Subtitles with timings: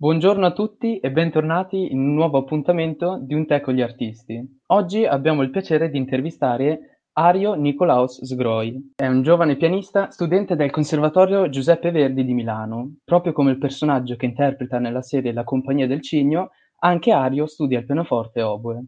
[0.00, 4.40] Buongiorno a tutti e bentornati in un nuovo appuntamento di Un tè con gli artisti.
[4.66, 8.92] Oggi abbiamo il piacere di intervistare Ario Nicolaus Sgroi.
[8.94, 12.98] È un giovane pianista, studente del Conservatorio Giuseppe Verdi di Milano.
[13.04, 17.80] Proprio come il personaggio che interpreta nella serie La compagnia del cigno, anche Ario studia
[17.80, 18.84] il pianoforte oboe.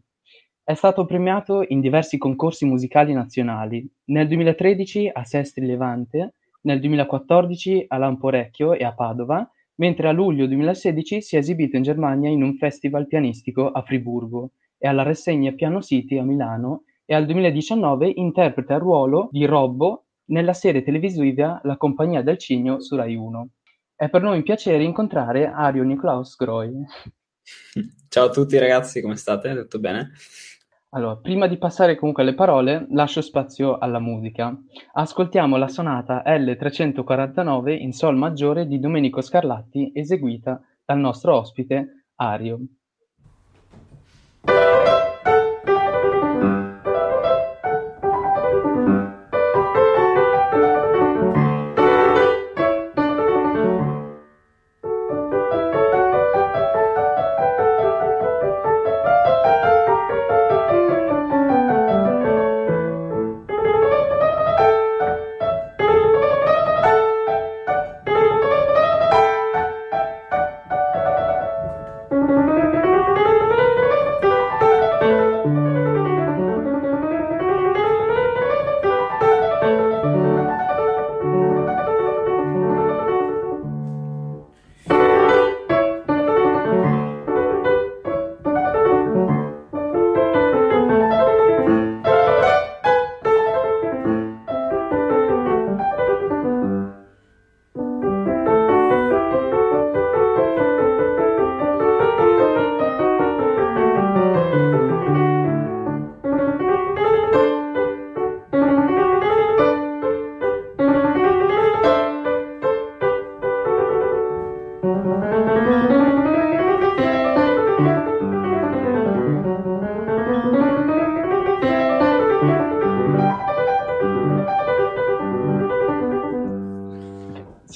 [0.63, 7.83] È stato premiato in diversi concorsi musicali nazionali, nel 2013 a Sestri Levante, nel 2014
[7.89, 9.45] a Lamporecchio e a Padova
[9.81, 14.51] mentre a luglio 2016 si è esibito in Germania in un festival pianistico a Friburgo
[14.77, 20.05] e alla rassegna Piano City a Milano e al 2019 interpreta il ruolo di Robbo
[20.25, 23.49] nella serie televisiva La compagnia del cigno su Rai 1.
[23.95, 26.71] È per noi un piacere incontrare Ario Niklaus Groi.
[28.07, 29.55] Ciao a tutti ragazzi, come state?
[29.55, 30.11] Tutto bene?
[30.93, 34.53] Allora, prima di passare comunque alle parole, lascio spazio alla musica.
[34.91, 42.59] Ascoltiamo la sonata L349 in Sol maggiore di Domenico Scarlatti, eseguita dal nostro ospite Ario.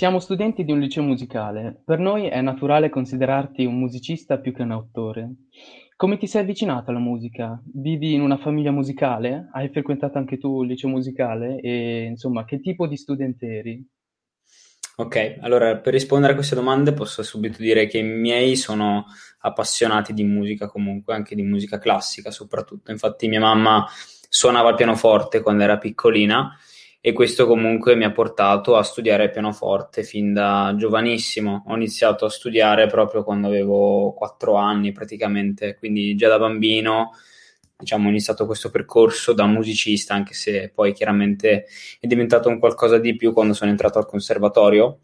[0.05, 1.81] Siamo studenti di un liceo musicale.
[1.83, 5.31] Per noi è naturale considerarti un musicista più che un autore.
[5.95, 7.59] Come ti sei avvicinato alla musica?
[7.73, 9.49] Vivi in una famiglia musicale?
[9.51, 11.59] Hai frequentato anche tu il liceo musicale?
[11.59, 13.83] E insomma, che tipo di studente eri?
[14.97, 19.05] Ok, allora per rispondere a queste domande posso subito dire che i miei sono
[19.39, 22.91] appassionati di musica comunque, anche di musica classica soprattutto.
[22.91, 23.83] Infatti mia mamma
[24.29, 26.55] suonava il pianoforte quando era piccolina
[27.07, 31.63] e questo comunque mi ha portato a studiare pianoforte fin da giovanissimo.
[31.67, 37.11] Ho iniziato a studiare proprio quando avevo quattro anni praticamente, quindi già da bambino
[37.77, 41.67] diciamo, ho iniziato questo percorso da musicista, anche se poi chiaramente
[41.99, 45.01] è diventato un qualcosa di più quando sono entrato al conservatorio,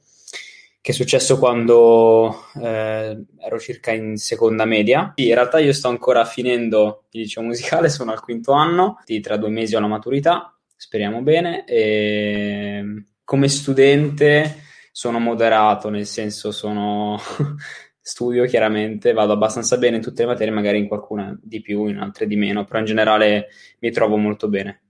[0.82, 5.12] che è successo quando eh, ero circa in seconda media.
[5.18, 9.50] In realtà io sto ancora finendo il liceo musicale, sono al quinto anno, tra due
[9.50, 11.64] mesi ho la maturità speriamo bene.
[11.66, 17.20] E come studente sono moderato, nel senso sono
[18.02, 22.00] studio chiaramente, vado abbastanza bene in tutte le materie, magari in qualcuna di più, in
[22.00, 23.50] altre di meno, però in generale
[23.80, 24.82] mi trovo molto bene.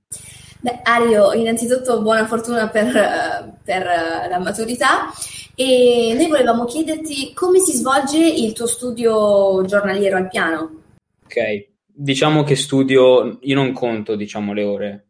[0.62, 3.84] Beh, Ario, innanzitutto buona fortuna per, per,
[4.29, 5.12] la maturità
[5.56, 10.81] e noi volevamo chiederti come si svolge il tuo studio giornaliero al piano.
[11.25, 15.06] Ok, diciamo che studio, io non conto diciamo le ore,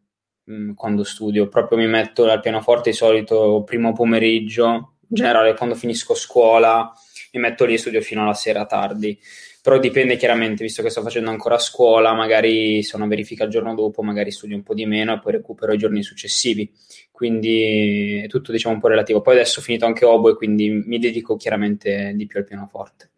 [0.50, 5.76] Mm, quando studio, proprio mi metto al pianoforte di solito primo pomeriggio, in generale quando
[5.76, 6.92] finisco scuola
[7.32, 9.18] mi metto lì e studio fino alla sera tardi.
[9.62, 13.50] Però dipende chiaramente, visto che sto facendo ancora scuola, magari se ho una verifica il
[13.50, 16.70] giorno dopo, magari studio un po' di meno e poi recupero i giorni successivi.
[17.12, 19.20] Quindi è tutto diciamo un po' relativo.
[19.20, 23.10] Poi adesso ho finito anche oboe, quindi mi dedico chiaramente di più al pianoforte.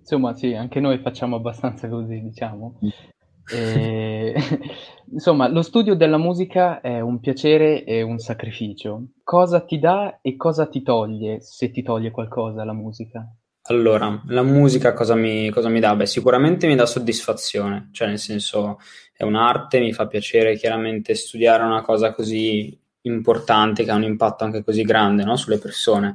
[0.00, 2.80] Insomma, sì, anche noi facciamo abbastanza così, diciamo.
[3.52, 4.34] E,
[5.12, 9.08] insomma, lo studio della musica è un piacere e un sacrificio.
[9.22, 13.26] Cosa ti dà e cosa ti toglie, se ti toglie qualcosa la musica?
[13.68, 15.96] Allora, la musica cosa mi, cosa mi dà?
[15.96, 18.78] Beh, sicuramente mi dà soddisfazione, cioè nel senso
[19.12, 24.44] è un'arte, mi fa piacere chiaramente studiare una cosa così importante che ha un impatto
[24.44, 25.36] anche così grande no?
[25.36, 26.14] sulle persone.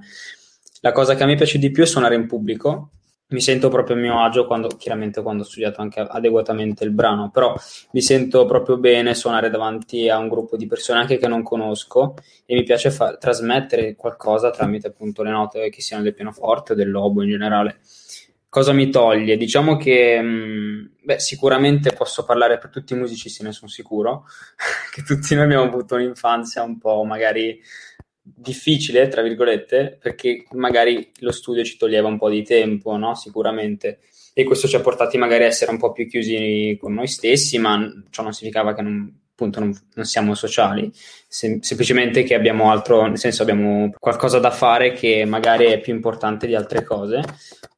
[0.81, 2.91] La cosa che a me piace di più è suonare in pubblico,
[3.31, 7.29] mi sento proprio a mio agio quando, chiaramente quando ho studiato anche adeguatamente il brano,
[7.31, 7.55] però
[7.91, 12.15] mi sento proprio bene suonare davanti a un gruppo di persone anche che non conosco
[12.45, 16.75] e mi piace fa- trasmettere qualcosa tramite appunto le note che siano del pianoforte o
[16.75, 17.79] del lobo in generale.
[18.49, 19.37] Cosa mi toglie?
[19.37, 24.25] Diciamo che mh, beh, sicuramente posso parlare per tutti i musicisti, ne sono sicuro,
[24.93, 27.57] che tutti noi abbiamo avuto un'infanzia un po' magari
[28.21, 33.15] difficile, tra virgolette, perché magari lo studio ci toglieva un po' di tempo, no?
[33.15, 34.00] Sicuramente.
[34.33, 37.57] E questo ci ha portati magari a essere un po' più chiusi con noi stessi,
[37.57, 37.79] ma
[38.09, 40.91] ciò non significava che non, appunto non, non siamo sociali,
[41.27, 45.94] Sem- semplicemente che abbiamo altro, nel senso abbiamo qualcosa da fare che magari è più
[45.94, 47.21] importante di altre cose,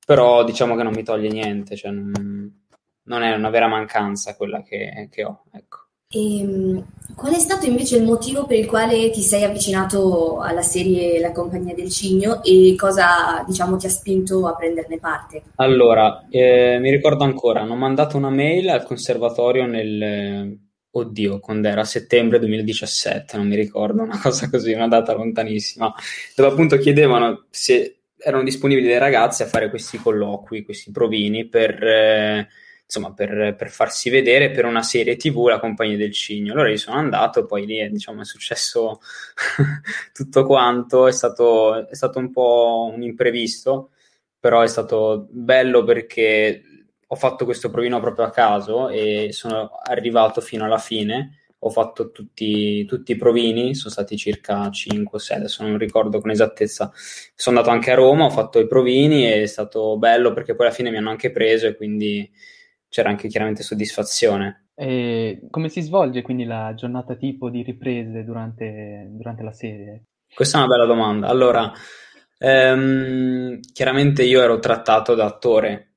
[0.05, 2.63] però diciamo che non mi toglie niente, cioè non,
[3.03, 5.82] non è una vera mancanza quella che, che ho, ecco.
[6.13, 10.61] E, ehm, qual è stato invece il motivo per il quale ti sei avvicinato alla
[10.61, 15.43] serie La compagnia del cigno e cosa diciamo ti ha spinto a prenderne parte?
[15.55, 20.57] Allora, eh, mi ricordo ancora, hanno mandato una mail al conservatorio nel,
[20.91, 25.93] oddio, quando era settembre 2017, non mi ricordo, una cosa così, una data lontanissima,
[26.35, 31.83] dove appunto chiedevano se erano disponibili dei ragazzi a fare questi colloqui, questi provini per...
[31.83, 32.47] Eh,
[32.93, 36.53] insomma, per, per, farsi vedere per una serie TV, La Compagnia del Cigno.
[36.53, 38.99] Allora io sono andato, poi lì diciamo, è successo
[40.13, 43.91] tutto quanto, è stato, è stato un po' un imprevisto,
[44.39, 46.61] però è stato bello perché
[47.07, 51.39] ho fatto questo provino proprio a caso e sono arrivato fino alla fine.
[51.65, 56.19] Ho fatto tutti, tutti i provini, sono stati circa 5 o 6, adesso non ricordo
[56.19, 56.91] con esattezza.
[57.35, 60.65] Sono andato anche a Roma, ho fatto i provini e è stato bello perché poi
[60.65, 62.29] alla fine mi hanno anche preso e quindi
[62.93, 64.67] c'era anche chiaramente soddisfazione.
[64.75, 70.03] E come si svolge quindi la giornata tipo di riprese durante, durante la serie?
[70.31, 71.27] Questa è una bella domanda.
[71.27, 71.71] Allora,
[72.37, 75.95] ehm, chiaramente io ero trattato da attore.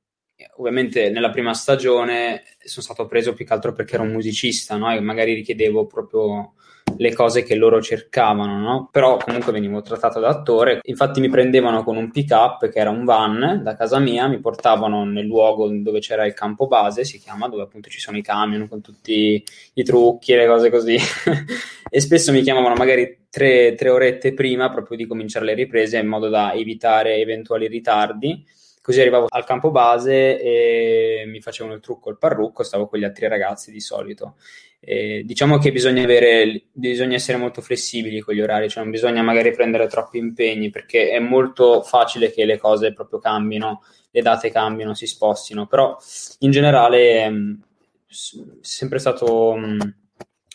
[0.57, 4.91] Ovviamente nella prima stagione sono stato preso più che altro perché ero un musicista, no?
[4.91, 6.55] E magari richiedevo proprio
[6.97, 8.89] le cose che loro cercavano, no?
[8.91, 10.81] Però comunque venivo trattato da attore.
[10.83, 14.41] Infatti mi prendevano con un pick up che era un van da casa mia, mi
[14.41, 18.23] portavano nel luogo dove c'era il campo base, si chiama, dove appunto ci sono i
[18.23, 19.43] camion con tutti
[19.75, 20.97] i trucchi e le cose così.
[21.89, 26.07] e spesso mi chiamavano magari tre, tre orette prima proprio di cominciare le riprese in
[26.07, 28.45] modo da evitare eventuali ritardi.
[28.87, 33.03] Così arrivavo al campo base e mi facevano il trucco il parrucco, stavo con gli
[33.03, 34.37] altri ragazzi di solito.
[34.79, 39.23] Eh, diciamo che bisogna, avere, bisogna essere molto flessibili con gli orari, cioè non bisogna
[39.23, 44.53] magari prendere troppi impegni perché è molto facile che le cose proprio cambino, le date
[44.53, 45.97] cambino, si spostino, però
[46.39, 47.33] in generale è
[48.61, 49.95] sempre stato mh,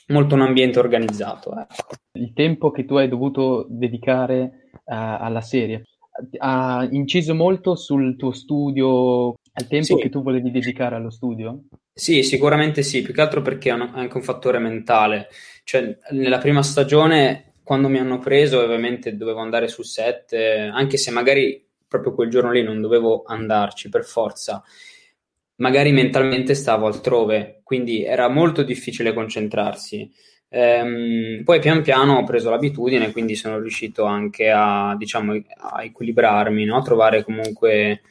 [0.07, 1.51] molto un ambiente organizzato.
[1.51, 1.95] Ecco.
[2.13, 5.83] Il tempo che tu hai dovuto dedicare uh, alla serie
[6.37, 10.01] ha inciso molto sul tuo studio, al tempo sì.
[10.01, 11.63] che tu volevi dedicare allo studio?
[11.93, 15.27] Sì, sicuramente sì, più che altro perché è anche un fattore mentale.
[15.63, 21.11] Cioè, nella prima stagione, quando mi hanno preso, ovviamente dovevo andare sul set, anche se
[21.11, 24.63] magari proprio quel giorno lì non dovevo andarci per forza,
[25.57, 30.09] magari mentalmente stavo altrove, quindi era molto difficile concentrarsi.
[30.53, 36.65] Ehm, poi pian piano ho preso l'abitudine, quindi sono riuscito anche a, diciamo, a equilibrarmi,
[36.65, 36.77] no?
[36.77, 38.01] a trovare comunque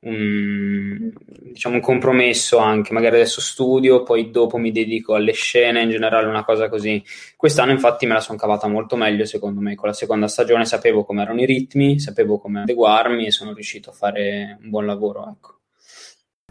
[0.00, 1.10] un,
[1.40, 6.26] diciamo, un compromesso anche, magari adesso studio, poi dopo mi dedico alle scene, in generale
[6.26, 7.02] una cosa così.
[7.34, 11.02] Quest'anno infatti me la sono cavata molto meglio secondo me, con la seconda stagione sapevo
[11.02, 15.26] come erano i ritmi, sapevo come adeguarmi e sono riuscito a fare un buon lavoro.
[15.30, 15.54] Ecco.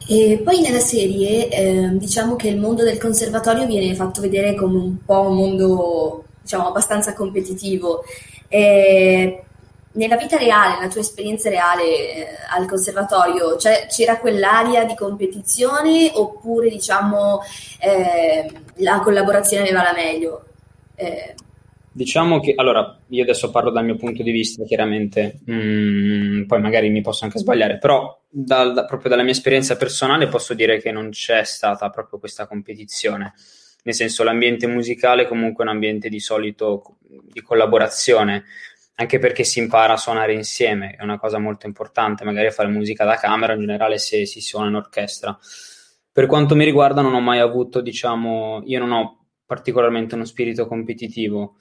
[0.08, 4.78] E poi nella serie eh, diciamo che il mondo del conservatorio viene fatto vedere come
[4.78, 8.04] un po' un mondo diciamo abbastanza competitivo.
[8.48, 9.44] Eh,
[9.94, 16.12] nella vita reale, nella tua esperienza reale eh, al conservatorio, cioè, c'era quell'aria di competizione
[16.14, 17.42] oppure diciamo
[17.80, 20.46] eh, la collaborazione aveva la meglio?
[21.96, 26.90] Diciamo che, allora, io adesso parlo dal mio punto di vista, chiaramente, mm, poi magari
[26.90, 30.92] mi posso anche sbagliare, però da, da, proprio dalla mia esperienza personale posso dire che
[30.92, 33.34] non c'è stata proprio questa competizione.
[33.84, 36.98] Nel senso, l'ambiente musicale è comunque un ambiente di solito
[37.32, 38.44] di collaborazione
[38.96, 43.06] anche perché si impara a suonare insieme, è una cosa molto importante, magari fare musica
[43.06, 45.38] da camera in generale se si suona in orchestra.
[46.12, 50.68] Per quanto mi riguarda non ho mai avuto, diciamo, io non ho particolarmente uno spirito
[50.68, 51.56] competitivo,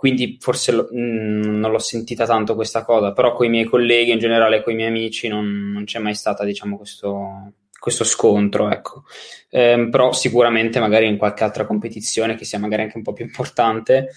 [0.00, 3.64] quindi forse lo, mh, mm, non l'ho sentita tanto questa cosa, però con i miei
[3.64, 8.04] colleghi, in generale con i miei amici, non, non c'è mai stata, diciamo, questo, questo
[8.04, 9.02] scontro, ecco.
[9.50, 13.26] Eh, però sicuramente magari in qualche altra competizione che sia magari anche un po' più
[13.26, 14.08] importante,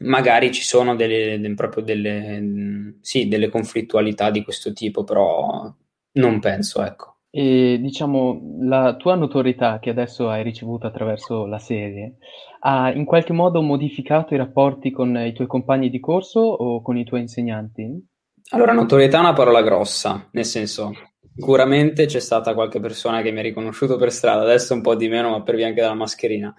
[0.00, 5.72] magari ci sono delle, proprio delle, sì, delle conflittualità di questo tipo, però
[6.14, 7.18] non penso, ecco.
[7.30, 12.16] E diciamo, la tua notorietà che adesso hai ricevuto attraverso la serie
[12.60, 16.96] ha in qualche modo modificato i rapporti con i tuoi compagni di corso o con
[16.96, 18.08] i tuoi insegnanti?
[18.50, 20.92] Allora, notorietà è una parola grossa, nel senso,
[21.40, 25.08] Sicuramente c'è stata qualche persona che mi ha riconosciuto per strada, adesso un po' di
[25.08, 26.54] meno, ma per via anche della mascherina.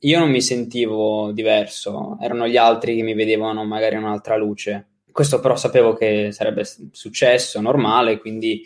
[0.00, 4.88] Io non mi sentivo diverso, erano gli altri che mi vedevano magari un'altra luce.
[5.12, 8.64] Questo però sapevo che sarebbe successo, normale, quindi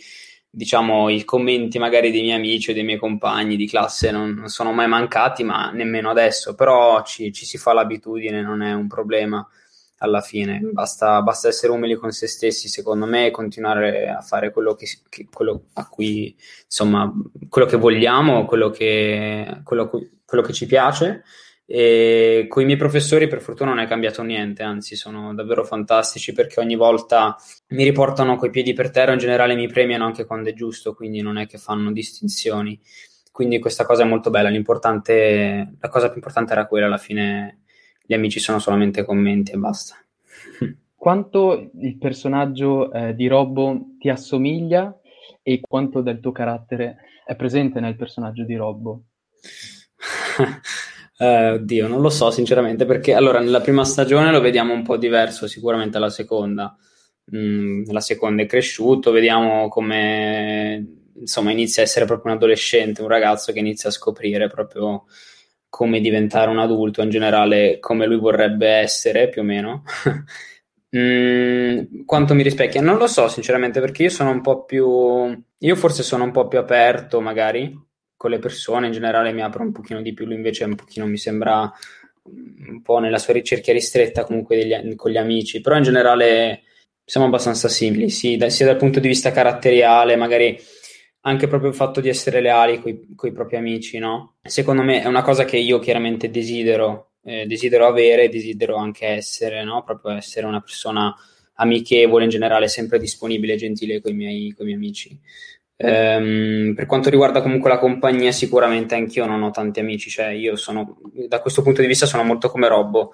[0.51, 4.49] diciamo i commenti magari dei miei amici o dei miei compagni di classe non, non
[4.49, 8.89] sono mai mancati, ma nemmeno adesso, però ci, ci, si fa l'abitudine, non è un
[8.89, 9.47] problema
[9.99, 14.51] alla fine, basta, basta, essere umili con se stessi, secondo me, e continuare a fare
[14.51, 17.13] quello che, che, quello a cui, insomma,
[17.49, 19.91] quello che vogliamo, quello che, quello,
[20.25, 21.23] quello che ci piace
[21.73, 26.33] e con i miei professori per fortuna non è cambiato niente, anzi sono davvero fantastici
[26.33, 27.37] perché ogni volta
[27.69, 31.21] mi riportano coi piedi per terra, in generale mi premiano anche quando è giusto, quindi
[31.21, 32.77] non è che fanno distinzioni.
[33.31, 37.61] Quindi questa cosa è molto bella, l'importante, la cosa più importante era quella, alla fine
[38.05, 39.95] gli amici sono solamente commenti e basta.
[40.97, 44.93] Quanto il personaggio eh, di Robbo ti assomiglia
[45.41, 49.03] e quanto del tuo carattere è presente nel personaggio di Robbo?
[51.23, 54.97] Eh, oddio, non lo so sinceramente perché allora nella prima stagione lo vediamo un po'
[54.97, 56.75] diverso sicuramente alla seconda.
[57.37, 63.53] Mm, seconda è cresciuto, vediamo come insomma inizia a essere proprio un adolescente, un ragazzo
[63.53, 65.05] che inizia a scoprire proprio
[65.69, 69.83] come diventare un adulto, in generale come lui vorrebbe essere più o meno.
[70.97, 72.81] mm, quanto mi rispecchia?
[72.81, 75.45] Non lo so sinceramente perché io sono un po' più...
[75.59, 77.89] Io forse sono un po' più aperto magari
[78.21, 81.07] con le persone, in generale mi apro un pochino di più, lui invece un pochino
[81.07, 81.73] mi sembra
[82.25, 86.65] un po' nella sua ricerca ristretta comunque degli, con gli amici, però in generale
[87.03, 90.55] siamo abbastanza simili, sì, da, sia dal punto di vista caratteriale, magari
[91.21, 92.83] anche proprio il fatto di essere leali
[93.17, 94.35] con i propri amici, no?
[94.43, 99.65] Secondo me è una cosa che io chiaramente desidero, eh, desidero avere, desidero anche essere,
[99.65, 99.83] no?
[99.83, 101.17] Proprio essere una persona
[101.55, 105.19] amichevole in generale, sempre disponibile e gentile con i miei, amici.
[105.83, 110.55] Ehm, per quanto riguarda comunque la compagnia, sicuramente anch'io non ho tanti amici, cioè io
[110.57, 113.13] sono, da questo punto di vista sono molto come Robbo,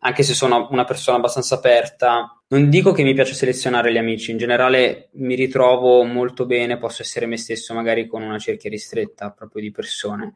[0.00, 2.38] anche se sono una persona abbastanza aperta.
[2.48, 7.00] Non dico che mi piace selezionare gli amici, in generale mi ritrovo molto bene, posso
[7.00, 10.34] essere me stesso magari con una cerchia ristretta proprio di persone.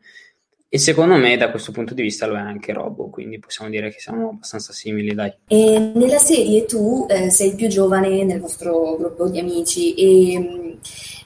[0.69, 3.91] E secondo me da questo punto di vista lo è anche Robbo, quindi possiamo dire
[3.91, 5.33] che siamo abbastanza simili, dai.
[5.47, 10.79] E nella serie tu eh, sei il più giovane nel vostro gruppo di amici e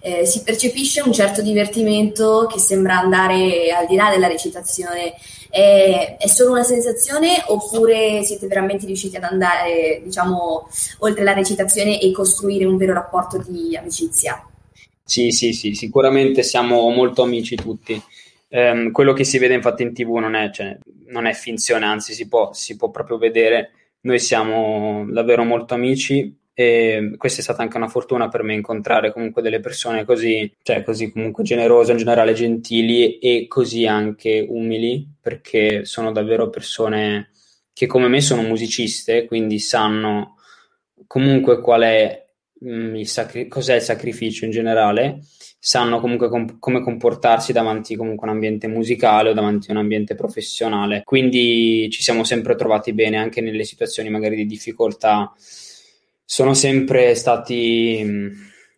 [0.03, 5.15] eh, si percepisce un certo divertimento che sembra andare al di là della recitazione.
[5.49, 10.69] È, è, solo una sensazione oppure siete veramente riusciti ad andare, diciamo,
[10.99, 14.45] oltre la recitazione e costruire un vero rapporto di amicizia?
[15.03, 18.01] Sì, sì, sì, sicuramente siamo molto amici tutti.
[18.53, 20.77] Um, quello che si vede infatti in tv non è, cioè,
[21.07, 23.71] non è finzione, anzi si può, si può proprio vedere.
[24.03, 29.13] Noi siamo davvero molto amici e questa è stata anche una fortuna per me incontrare
[29.13, 35.07] comunque delle persone così, cioè così comunque generose, in generale gentili e così anche umili,
[35.21, 37.31] perché sono davvero persone
[37.73, 40.37] che come me sono musiciste, quindi sanno
[41.07, 42.27] comunque qual è
[42.65, 45.21] mm, sacri- cos'è il sacrificio in generale,
[45.59, 49.81] sanno comunque com- come comportarsi davanti comunque a un ambiente musicale o davanti a un
[49.81, 51.03] ambiente professionale.
[51.05, 55.33] Quindi ci siamo sempre trovati bene anche nelle situazioni magari di difficoltà
[56.31, 58.29] sono sempre stati mh, mm,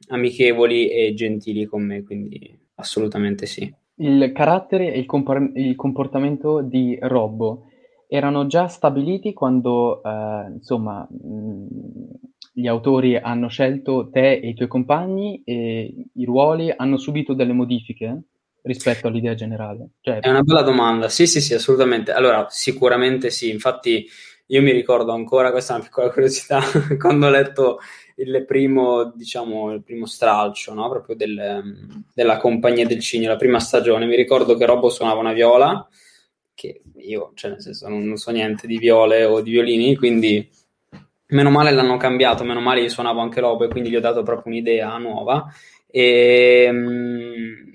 [0.08, 3.70] amichevoli e gentili con me, quindi assolutamente sì.
[3.96, 7.66] Il carattere e il, compor- il comportamento di Robbo
[8.08, 11.66] erano già stabiliti quando, eh, insomma, mh, mm,
[12.52, 17.52] gli autori hanno scelto te e i tuoi compagni e i ruoli hanno subito delle
[17.52, 18.22] modifiche
[18.62, 19.90] rispetto all'idea generale?
[20.00, 20.20] Cioè...
[20.20, 22.12] È una bella domanda, sì, sì, sì, assolutamente.
[22.12, 24.06] Allora, sicuramente sì, infatti
[24.46, 26.60] io mi ricordo ancora, questa è una piccola curiosità,
[26.98, 27.78] quando ho letto
[28.16, 30.88] il primo, diciamo, il primo stralcio, no?
[30.90, 35.32] proprio del, della compagnia del Cigno, la prima stagione, mi ricordo che Robbo suonava una
[35.32, 35.88] viola,
[36.54, 40.46] che io, cioè nel senso, non, non so niente di viole o di violini, quindi
[41.32, 44.22] meno male l'hanno cambiato, meno male io suonavo anche Robbo e quindi gli ho dato
[44.22, 45.52] proprio un'idea nuova.
[45.90, 47.72] E mh, mm,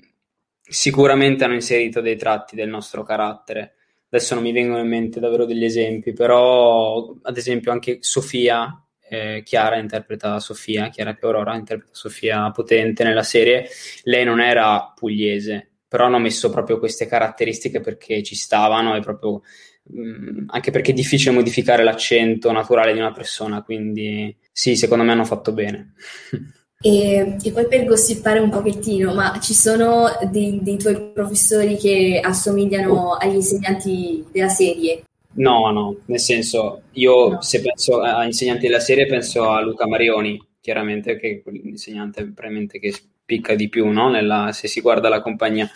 [0.60, 3.74] sicuramente hanno inserito dei tratti del nostro carattere.
[4.10, 9.42] Adesso non mi vengono in mente davvero degli esempi, però ad esempio anche Sofia, eh,
[9.44, 13.68] Chiara interpreta Sofia, Chiara Piorora interpreta Sofia Potente nella serie,
[14.04, 19.42] lei non era pugliese, però hanno messo proprio queste caratteristiche perché ci stavano e proprio
[19.84, 25.04] mh, mm, anche perché è difficile modificare l'accento naturale di una persona, quindi sì, secondo
[25.04, 25.94] me hanno fatto bene.
[26.80, 32.20] E, e, poi per gossipare un pochettino, ma ci sono dei, dei tuoi professori che
[32.22, 35.02] assomigliano agli insegnanti della serie?
[35.32, 37.42] No, no, nel senso, io no.
[37.42, 42.32] se penso a insegnanti della serie penso a Luca Marioni, chiaramente, che è l'insegnante
[42.78, 42.94] che
[43.28, 44.08] spicca di più, no?
[44.08, 45.68] Nella, se si guarda la compagnia.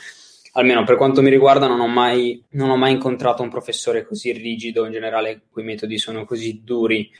[0.54, 4.32] Almeno per quanto mi riguarda, non ho, mai, non ho mai incontrato un professore così
[4.32, 7.10] rigido, in generale, quei metodi sono così duri.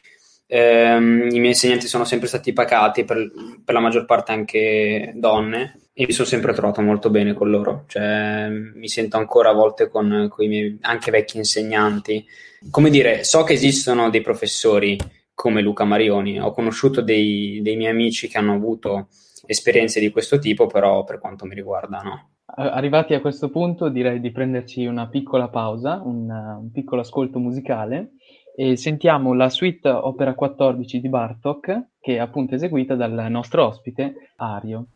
[0.47, 3.31] Eh, I miei insegnanti sono sempre stati pacati, per,
[3.63, 7.85] per la maggior parte anche donne, e mi sono sempre trovato molto bene con loro.
[7.89, 12.25] Cioè, mi sento ancora a volte con, con i miei anche vecchi insegnanti.
[12.71, 14.99] Come dire, so che esistono dei professori
[15.35, 19.09] come Luca Marioni, ho conosciuto dei, dei miei amici che hanno avuto
[19.53, 22.31] esperienze di questo tipo, però per quanto mi riguarda no.
[22.55, 28.13] Arrivati a questo punto direi di prenderci una piccola pausa, un, un piccolo ascolto musicale
[28.55, 34.33] e sentiamo la suite opera 14 di Bartok che è appunto eseguita dal nostro ospite
[34.37, 34.87] Ario.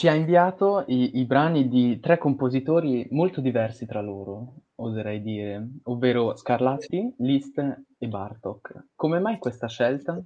[0.00, 5.62] Ci ha inviato i, i, brani di tre compositori molto diversi tra loro, oserei dire,
[5.82, 7.58] ovvero Scarlatti, Liszt
[7.98, 8.86] e Bartok.
[8.94, 10.18] Come mai questa scelta?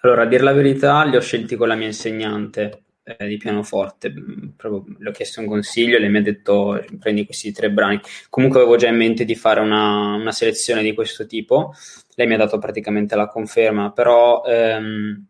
[0.00, 4.10] Allora, a dire la verità, li ho scelti con la mia insegnante eh, di pianoforte.
[4.56, 8.00] Proprio le ho chiesto un consiglio e lei mi ha detto prendi questi tre brani.
[8.30, 11.74] Comunque avevo già in mente di fare una, una selezione di questo tipo.
[12.14, 15.26] Lei mi ha dato praticamente la conferma, però ehm,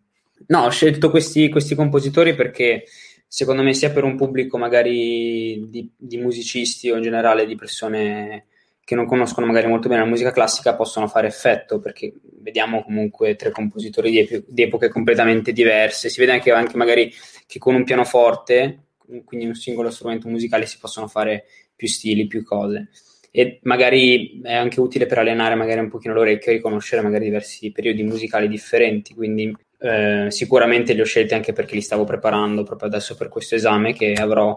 [0.46, 2.84] no, ho scelto questi, questi compositori perché
[3.28, 8.46] secondo me sia per un pubblico magari di, di, musicisti o in generale di persone
[8.82, 12.10] che non conoscono magari molto bene la musica classica possono fare effetto perché
[12.40, 16.08] vediamo comunque tre compositori di, ep- di epoche completamente diverse.
[16.08, 17.12] Si vede anche, anche magari
[17.46, 18.84] che con un pianoforte
[19.24, 21.44] quindi un singolo strumento musicale si possono fare
[21.76, 22.88] più stili, più cose.
[23.30, 27.70] E magari è anche utile per allenare magari un pochino l'orecchio e riconoscere magari diversi
[27.72, 32.88] periodi musicali differenti quindi eh, sicuramente li ho scelti anche perché li stavo preparando proprio
[32.88, 34.56] adesso per questo esame che avrò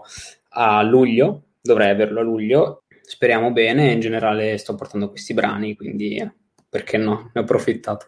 [0.50, 6.16] a luglio, dovrei averlo a luglio, speriamo bene, in generale sto portando questi brani, quindi
[6.16, 6.32] eh,
[6.68, 8.06] perché no, ne ho approfittato.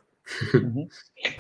[0.57, 0.87] Mm-hmm.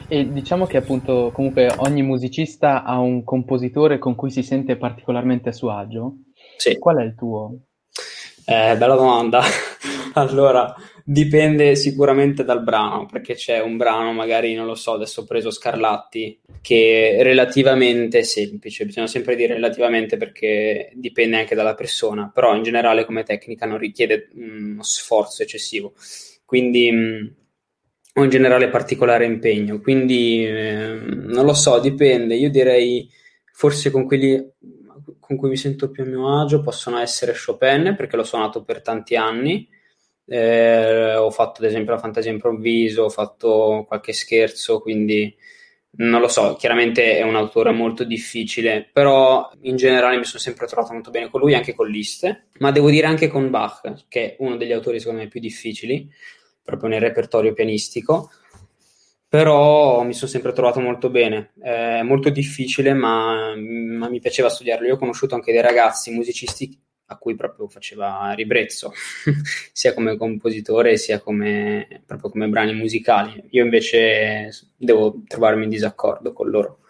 [0.09, 5.49] E diciamo che appunto comunque ogni musicista ha un compositore con cui si sente particolarmente
[5.49, 6.17] a suo agio.
[6.57, 6.79] Sì.
[6.79, 7.59] Qual è il tuo?
[8.45, 9.43] Eh, bella domanda.
[10.15, 15.25] allora, dipende sicuramente dal brano, perché c'è un brano, magari non lo so, adesso ho
[15.25, 22.31] preso Scarlatti, che è relativamente semplice, bisogna sempre dire relativamente perché dipende anche dalla persona,
[22.33, 25.93] però in generale come tecnica non richiede uno sforzo eccessivo.
[26.47, 27.27] Quindi mm,
[28.17, 29.81] o in generale particolare impegno.
[29.81, 32.37] Quindi eh, non lo so, dipende.
[32.37, 33.09] Io direi
[33.53, 34.53] forse con quelli
[35.21, 38.83] con cui mi sento più a mio agio possono essere Chopin, perché l'ho suonato per
[38.83, 39.69] tanti anni.
[40.27, 45.35] Eh, ho fatto ad esempio la fantasia improvviso, ho fatto qualche scherzo, quindi
[45.97, 50.67] non lo so, chiaramente è un autore molto difficile, però in generale mi sono sempre
[50.67, 54.33] trovato molto bene con lui, anche con Liste, ma devo dire anche con Bach, che
[54.33, 56.11] è uno degli autori secondo me più difficili,
[56.63, 58.31] proprio nel repertorio pianistico
[59.35, 61.55] però mi sono sempre trovato molto bene.
[61.61, 64.87] È molto difficile, ma, ma, mi piaceva studiarlo.
[64.87, 66.81] Io ho conosciuto anche dei ragazzi musicisti
[67.15, 68.93] a cui proprio faceva ribrezzo,
[69.73, 73.43] sia come compositore sia come, proprio come brani musicali.
[73.51, 76.81] Io invece devo trovarmi in disaccordo con loro.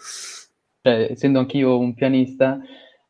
[0.82, 2.60] Cioè, essendo anch'io un pianista,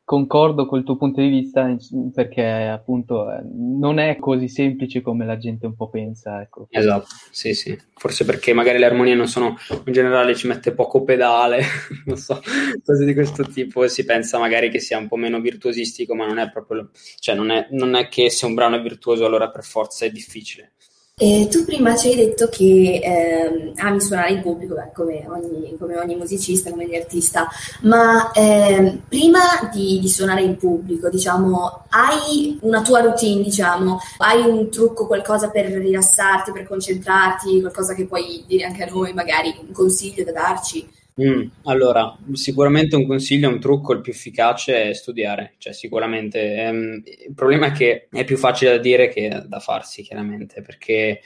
[0.04, 1.74] concordo col tuo punto di vista
[2.12, 6.42] perché appunto eh, non è così semplice come la gente un po' pensa.
[6.42, 6.66] Ecco.
[6.70, 7.76] Esatto, sì, sì.
[7.94, 11.62] Forse perché magari le armonie non sono, in generale ci mette poco pedale,
[12.04, 12.40] non so,
[12.84, 13.88] cose di questo tipo.
[13.88, 17.50] Si pensa magari che sia un po' meno virtuosistico, ma non è proprio, cioè non
[17.50, 20.74] è, non è che se un brano è virtuoso allora per forza è difficile.
[21.16, 25.76] E tu prima ci hai detto che eh, ami suonare in pubblico, beh, come, ogni,
[25.78, 27.48] come, ogni, musicista, come ogni artista,
[27.82, 29.38] ma eh, prima
[29.72, 35.50] di, di, suonare in pubblico, diciamo, hai una tua routine, diciamo, hai un trucco, qualcosa
[35.50, 40.32] per rilassarti, per concentrarti, qualcosa che puoi dire anche a noi, magari un consiglio da
[40.32, 40.93] darci?
[41.20, 46.56] Mm, allora, sicuramente un consiglio, un trucco, il più efficace è studiare, cioè sicuramente.
[46.56, 51.20] Ehm, il problema è che è più facile da dire che da farsi, chiaramente, perché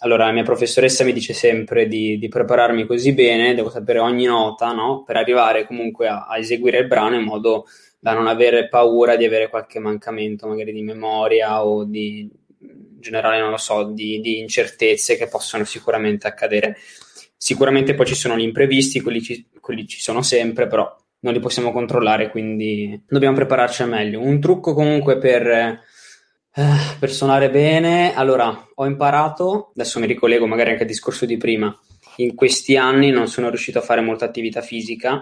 [0.00, 4.24] allora la mia professoressa mi dice sempre di, di prepararmi così bene, devo sapere ogni
[4.24, 5.02] nota, no?
[5.04, 7.66] Per arrivare comunque a, a eseguire il brano in modo
[7.98, 12.20] da non avere paura di avere qualche mancamento, magari di memoria o di
[12.60, 16.76] in generale, non lo so, di, di incertezze che possono sicuramente accadere
[17.36, 21.40] Sicuramente poi ci sono gli imprevisti, quelli ci, quelli ci sono sempre, però non li
[21.40, 24.20] possiamo controllare, quindi dobbiamo prepararci al meglio.
[24.20, 25.80] Un trucco comunque per, eh,
[26.98, 31.76] per suonare bene, allora ho imparato, adesso mi ricollego magari anche al discorso di prima,
[32.16, 35.20] in questi anni non sono riuscito a fare molta attività fisica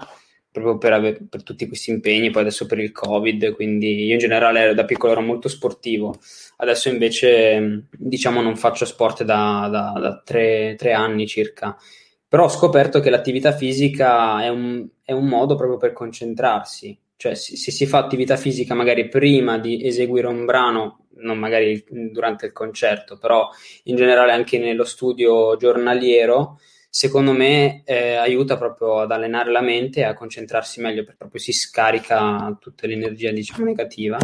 [0.55, 4.21] proprio per, aver, per, tutti questi impegni, poi adesso per il Covid, quindi io in
[4.21, 6.17] generale da piccolo ero molto sportivo,
[6.59, 11.77] adesso invece diciamo non faccio sport da, da, da tre, tre, anni circa
[12.35, 17.37] però ho scoperto che l'attività fisica è un, è un modo proprio per concentrarsi, cioè
[17.37, 22.53] se, si fa attività fisica magari prima di eseguire un brano, non magari durante il
[22.53, 23.49] concerto, però
[23.85, 26.59] in generale anche nello studio giornaliero,
[26.91, 31.41] secondo me eh, aiuta proprio ad allenare la mente e a concentrarsi meglio, perché proprio
[31.41, 34.19] si scarica tutta l'energia diciamo negativa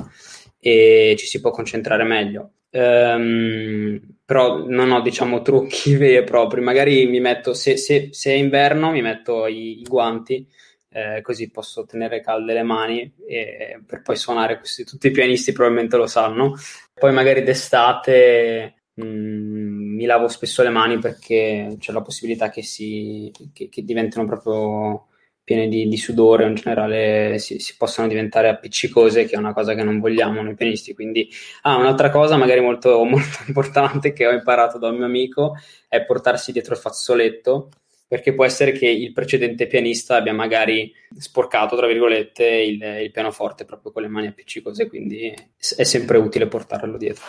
[0.59, 2.55] e ci si può concentrare meglio.
[2.72, 6.61] Um, però non ho diciamo trucchi veri e propri.
[6.61, 10.46] Magari mi metto se, se, se è inverno mi metto i, i guanti
[10.92, 15.52] eh, così posso tenere calde le mani e, per poi suonare questi, tutti i pianisti
[15.52, 16.54] probabilmente lo sanno.
[16.94, 22.62] Poi magari d'estate mh, mm, mi lavo spesso le mani perché c'è la possibilità che,
[22.62, 25.06] si, che, che diventino proprio
[25.44, 29.74] piene di, di sudore, in generale si, si, possono diventare appiccicose, che è una cosa
[29.74, 30.94] che non vogliamo noi pianisti.
[30.94, 31.29] Quindi,
[31.62, 35.57] ah, un'altra cosa magari molto, molto importante che ho imparato da un mio amico
[35.88, 37.70] è portarsi dietro il fazzoletto,
[38.11, 43.64] perché può essere che il precedente pianista abbia magari sporcato, tra virgolette, il, il pianoforte
[43.64, 45.33] proprio con le mani appiccicose, quindi
[45.76, 47.24] è sempre utile portarlo dietro.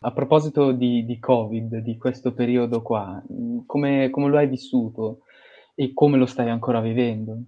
[0.00, 3.22] A proposito di, di Covid, di questo periodo qua,
[3.66, 5.20] come, come lo hai vissuto?
[5.80, 7.38] E come lo stai ancora vivendo?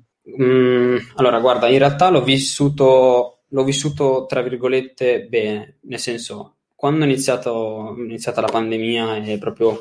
[0.40, 7.04] Mm, allora, guarda, in realtà l'ho vissuto, l'ho vissuto, tra virgolette, bene, nel senso, quando
[7.04, 9.80] è, iniziato, è iniziata la pandemia e proprio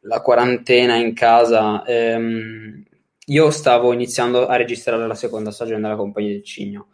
[0.00, 2.84] la quarantena in casa, ehm,
[3.24, 6.88] io stavo iniziando a registrare la seconda stagione della Compagnia del Cigno.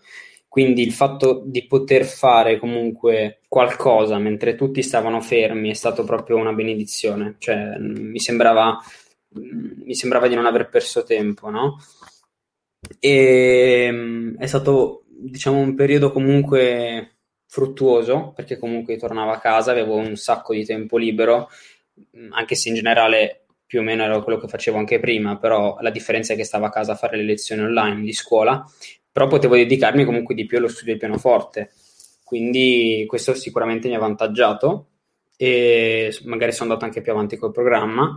[0.47, 6.37] Quindi il fatto di poter fare comunque qualcosa mentre tutti stavano fermi è stato proprio
[6.37, 7.35] una benedizione.
[7.39, 8.79] Cioè, mi sembrava
[9.35, 11.79] mi sembrava di non aver perso tempo, no?
[12.99, 19.97] E mm, è stato, diciamo, un periodo comunque fruttuoso, perché comunque tornavo a casa, avevo
[19.97, 21.49] un sacco di tempo libero,
[22.17, 25.77] mm, anche se in generale più o meno era quello che facevo anche prima, però
[25.81, 28.65] la differenza è che stavo a casa a fare le lezioni online di scuola,
[29.13, 31.71] però potevo dedicarmi comunque di più allo studio del pianoforte,
[32.25, 34.87] quindi questo sicuramente mi ha avvantaggiato
[35.37, 38.17] e magari sono andato anche più avanti col programma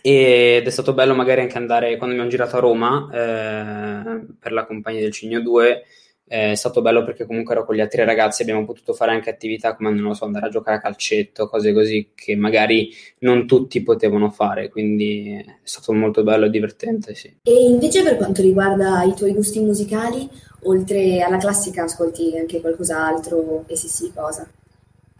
[0.00, 4.64] ed è stato bello magari anche andare quando abbiamo girato a Roma eh, per la
[4.64, 5.84] compagnia del Cigno 2
[6.32, 9.76] è stato bello perché comunque ero con gli altri ragazzi, abbiamo potuto fare anche attività
[9.76, 13.82] come, non lo so, andare a giocare a calcetto, cose così che magari non tutti
[13.82, 17.36] potevano fare, quindi è stato molto bello e divertente, sì.
[17.42, 20.26] E invece per quanto riguarda i tuoi gusti musicali,
[20.62, 24.48] oltre alla classica ascolti anche qualcos'altro e se sì, cosa?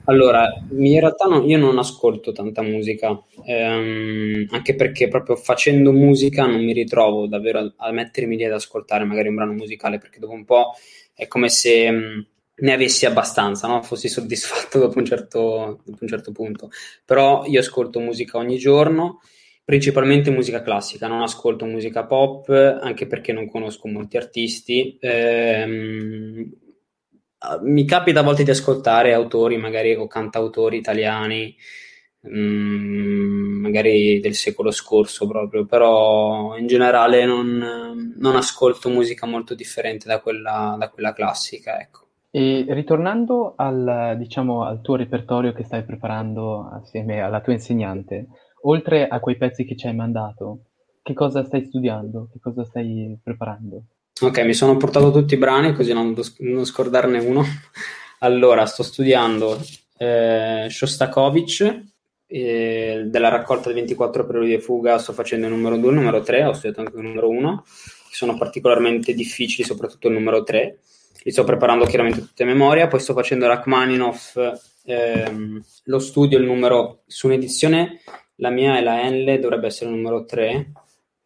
[0.06, 6.44] Allora, in realtà no, io non ascolto tanta musica, ehm, anche perché proprio facendo musica
[6.44, 10.18] non mi ritrovo davvero a, a, mettermi lì ad ascoltare magari un brano musicale, perché
[10.18, 10.72] dopo un po'
[11.14, 13.82] è come se mh, ne avessi abbastanza, no?
[13.82, 16.70] fossi soddisfatto dopo un, certo, dopo un certo punto.
[17.04, 19.20] Però io ascolto musica ogni giorno,
[19.64, 24.96] principalmente musica classica, non ascolto musica pop, anche perché non conosco molti artisti.
[25.00, 26.50] Ehm,
[27.62, 31.54] mi capita a volte di ascoltare autori, magari o cantautori italiani,
[32.20, 39.54] mh, mm, magari del secolo scorso proprio, però in generale non, non ascolto musica molto
[39.54, 42.00] differente da quella, da quella classica, ecco.
[42.30, 48.28] E ritornando al, diciamo, al tuo repertorio che stai preparando assieme alla tua insegnante,
[48.62, 50.64] oltre a quei pezzi che ci hai mandato,
[51.02, 52.28] che cosa stai studiando?
[52.32, 53.84] Che cosa stai preparando?
[54.22, 57.44] Ok, mi sono portato tutti i brani così non, non scordarne uno.
[58.22, 59.60] Allora, sto studiando
[59.96, 61.86] eh, Shostakovich,
[62.28, 66.20] eh, della raccolta di 24 preludi e fuga, sto facendo il numero 2 il numero
[66.20, 70.78] 3, ho studiato anche il numero 1, che sono particolarmente difficili, soprattutto il numero 3.
[71.24, 74.38] Li sto preparando chiaramente tutti a memoria, poi sto facendo Rachmaninoff,
[74.84, 78.02] ehm, lo studio il numero, su un'edizione,
[78.36, 80.70] la mia è la N, dovrebbe essere il numero 3,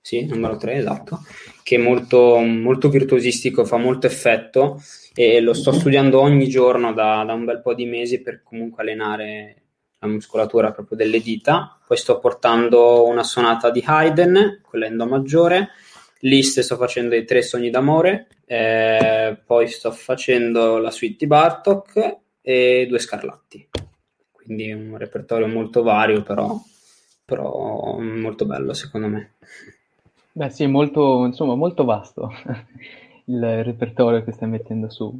[0.07, 1.25] sì, numero 3, esatto,
[1.65, 4.81] che è molto, molto virtuosistico, fa molto effetto
[5.13, 8.85] e lo sto studiando ogni giorno da, da, un bel po' di mesi per comunque
[8.85, 9.63] allenare
[9.99, 11.77] la muscolatura proprio delle dita.
[11.85, 15.71] Poi sto portando una sonata di Haydn, quella in Do maggiore,
[16.21, 22.19] liste sto facendo i tre sogni d'amore, eh, poi sto facendo la suite di Bartok
[22.41, 23.69] e due scarlatti.
[24.31, 26.57] Quindi un repertorio molto vario, però,
[27.25, 29.33] però molto bello secondo me.
[30.37, 32.31] Beh sì, molto, insomma, molto vasto
[33.25, 35.19] il repertorio che stai mettendo su.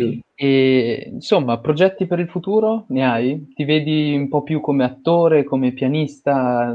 [0.00, 0.20] Mm.
[0.34, 3.52] E, insomma, progetti per il futuro ne hai?
[3.54, 6.74] Ti vedi un po' più come attore, come pianista?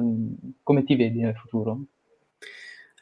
[0.62, 1.80] Come ti vedi nel futuro?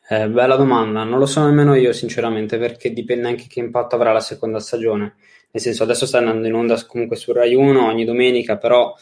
[0.08, 4.14] Eh, bella domanda, non lo so nemmeno io sinceramente perché dipende anche che impatto avrà
[4.14, 5.16] la seconda stagione.
[5.52, 8.96] Nel senso, adesso sta andando in onda comunque su Rai 1 ogni domenica, però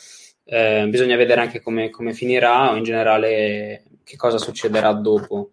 [0.45, 5.51] eh, bisogna vedere anche come, come finirà o in generale che cosa succederà dopo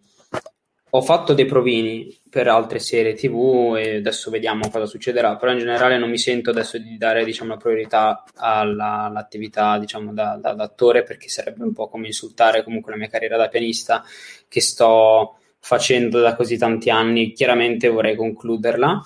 [0.88, 5.59] ho fatto dei provini per altre serie tv e adesso vediamo cosa succederà, però in
[5.59, 10.53] generale non mi sento adesso di dare diciamo, la priorità alla, all'attività diciamo, da, da,
[10.53, 14.05] da, attore perché sarebbe un po' come insultare comunque la mia carriera da pianista
[14.49, 19.03] che sto facendo da così tanti anni, chiaramente vorrei concluderla.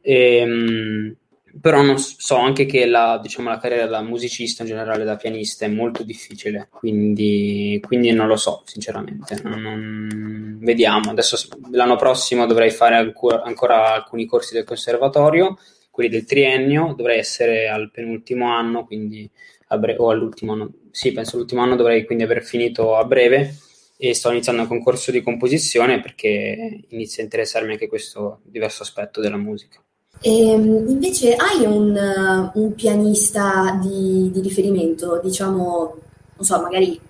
[0.00, 1.16] E, ehm,
[1.60, 5.64] però non so anche che la, diciamo, la carriera da musicista in generale da pianista
[5.64, 9.40] è molto difficile quindi, quindi non lo so sinceramente.
[9.42, 10.58] Non, non...
[10.60, 11.10] vediamo.
[11.10, 15.58] Adesso l'anno prossimo dovrei fare ancora, ancora, alcuni corsi del conservatorio
[15.90, 16.94] quelli del triennio.
[16.96, 19.28] Dovrei essere al penultimo anno quindi
[19.76, 20.72] bre- o all'ultimo anno.
[20.90, 23.54] Sì penso all'ultimo anno dovrei quindi aver finito a breve
[23.96, 29.20] e sto iniziando un concorso di composizione perché inizia a interessarmi anche questo diverso aspetto
[29.20, 29.82] della musica
[30.20, 35.94] e, ehm, invece hai un, un pianista di, di, riferimento, diciamo,
[36.34, 37.00] non so, magari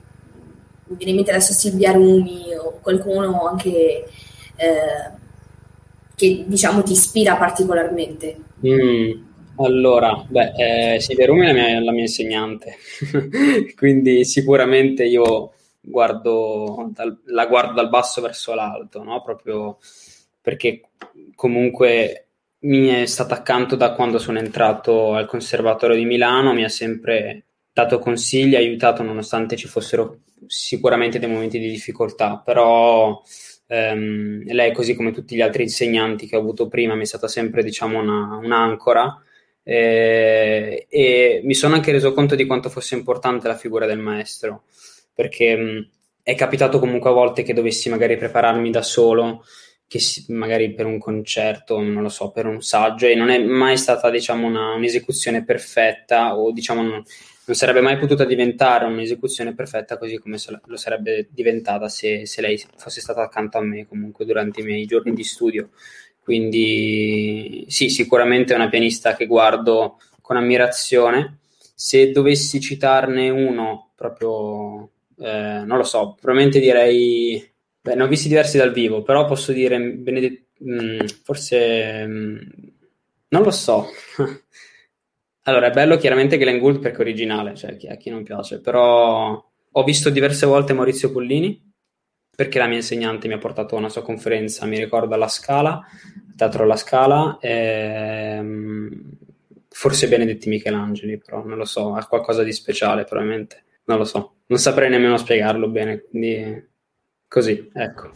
[0.88, 4.04] mi viene in mente adesso Silvia Rumi o qualcuno anche
[4.56, 5.16] eh,
[6.14, 8.36] che diciamo ti ispira particolarmente?
[8.66, 9.10] Mm,
[9.56, 12.76] allora, beh, eh, Silvia Rumi è la mia, la mia insegnante,
[13.76, 19.22] quindi sicuramente io guardo dal, la guardo dal basso verso l'alto, no?
[19.22, 19.78] Proprio
[20.40, 20.82] perché
[21.34, 22.27] comunque
[22.60, 27.44] mi è stata accanto da quando sono entrato al Conservatorio di Milano, mi ha sempre
[27.72, 33.22] dato consigli, aiutato nonostante ci fossero sicuramente dei momenti di difficoltà, però
[33.66, 37.28] ehm, lei, così come tutti gli altri insegnanti che ho avuto prima, mi è stata
[37.28, 39.22] sempre diciamo una, un'ancora
[39.62, 44.64] eh, e mi sono anche reso conto di quanto fosse importante la figura del maestro,
[45.14, 45.88] perché mh,
[46.22, 49.44] è capitato comunque a volte che dovessi magari prepararmi da solo
[49.88, 53.38] che si, magari per un concerto, non lo so, per un saggio e non è
[53.38, 57.02] mai stata diciamo una, un'esecuzione perfetta o diciamo non,
[57.46, 62.62] non, sarebbe mai potuta diventare un'esecuzione perfetta così come lo sarebbe diventata se, se, lei
[62.76, 65.70] fosse stata accanto a me comunque durante i miei giorni di studio.
[66.22, 71.38] Quindi sì, sicuramente è una pianista che guardo con ammirazione.
[71.74, 78.28] Se dovessi citarne uno proprio, eh, non lo so, probabilmente direi Beh, ne ho visti
[78.28, 82.36] diversi dal vivo, però posso dire Benedetto, mm, forse mm,
[83.28, 83.88] Non lo so.
[85.42, 89.42] allora, è bello chiaramente Glenn Gould perché è originale, cioè a chi non piace, però
[89.70, 91.66] ho visto diverse volte Maurizio Pollini
[92.34, 95.80] perché la mia insegnante mi ha portato a una sua conferenza, mi ricordo alla Scala,
[96.36, 99.10] Teatro alla Scala, ehm,
[99.68, 104.36] forse Benedetti Michelangeli, però non lo so, ha qualcosa di speciale probabilmente, non lo so,
[104.46, 106.66] non saprei nemmeno spiegarlo bene, quindi
[107.28, 108.10] così, ecco.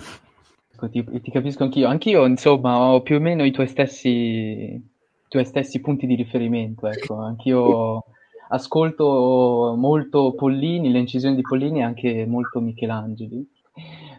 [0.72, 4.80] ecco ti, ti, capisco anch'io, anch'io insomma ho più o meno i tuoi stessi,
[5.28, 8.04] tuoi stessi punti di riferimento, ecco, anch'io
[8.48, 13.48] ascolto molto Pollini, le incisioni di Pollini e anche molto Michelangeli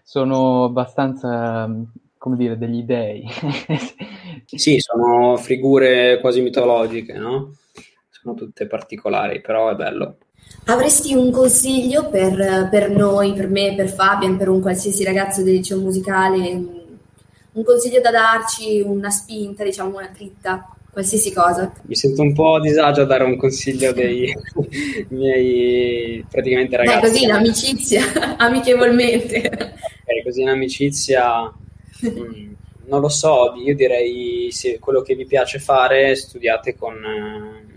[0.03, 1.69] sono abbastanza,
[2.17, 3.25] come dire, degli dei.
[4.45, 7.55] sì, sono figure quasi mitologiche, no?
[8.09, 10.17] Sono tutte particolari, però è bello.
[10.65, 15.55] Avresti un consiglio per, per noi, per me, per Fabian, per un qualsiasi ragazzo del
[15.55, 16.49] liceo musicale?
[17.51, 20.67] Un consiglio da darci, una spinta, diciamo, una dritta?
[20.93, 21.73] qualsiasi cosa.
[21.85, 24.31] Mi sento un po' a disagio a dare un consiglio dei
[25.09, 26.99] miei praticamente ragazzi.
[26.99, 28.03] Dai, così in amicizia,
[28.37, 29.47] amichevolmente.
[29.47, 31.51] Ok, così in amicizia,
[32.05, 32.53] mm,
[32.85, 37.72] non lo so, io direi se quello che vi piace fare studiate con, eh,